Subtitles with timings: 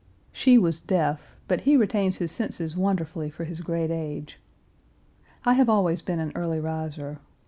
[0.31, 4.39] She was deaf; but he retains his senses wonderfully for his great age.
[5.45, 7.19] I have always been an early riser.